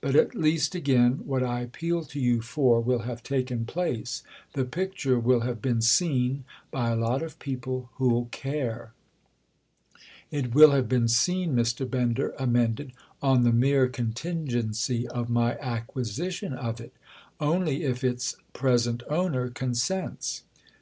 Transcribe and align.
But 0.00 0.16
at 0.16 0.34
least 0.34 0.74
again 0.74 1.18
what 1.26 1.42
I 1.42 1.60
appeal 1.60 2.02
to 2.04 2.18
you 2.18 2.40
for 2.40 2.80
will 2.80 3.00
have 3.00 3.22
taken 3.22 3.66
place—the 3.66 4.64
picture 4.64 5.18
will 5.18 5.40
have 5.40 5.60
been 5.60 5.82
seen 5.82 6.44
by 6.70 6.88
a 6.92 6.96
lot 6.96 7.22
of 7.22 7.38
people 7.38 7.90
who'll 7.96 8.24
care." 8.30 8.94
"It 10.30 10.54
will 10.54 10.70
have 10.70 10.88
been 10.88 11.08
seen," 11.08 11.54
Mr. 11.54 11.84
Bender 11.90 12.32
amended—"on 12.38 13.42
the 13.44 13.52
mere 13.52 13.86
contingency 13.86 15.06
of 15.08 15.28
my 15.28 15.58
acquisition 15.58 16.54
of 16.54 16.80
it—only 16.80 17.84
if 17.84 18.02
its 18.02 18.36
present 18.54 19.02
owner 19.10 19.50
consents." 19.50 20.44